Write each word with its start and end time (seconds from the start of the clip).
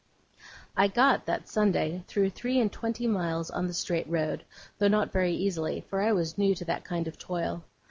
I 0.75 0.87
got, 0.87 1.27
that 1.27 1.47
Sunday, 1.47 2.03
through 2.07 2.31
three 2.31 2.59
and 2.59 2.71
twenty 2.73 3.05
miles 3.05 3.51
on 3.51 3.67
the 3.67 3.73
straight 3.75 4.09
road, 4.09 4.43
though 4.79 4.87
not 4.87 5.11
very 5.13 5.35
easily, 5.35 5.81
for 5.91 6.01
I 6.01 6.11
was 6.11 6.39
new 6.39 6.55
to 6.55 6.65
that 6.65 6.83
kind 6.83 7.07
of 7.07 7.19
toil. 7.19 7.63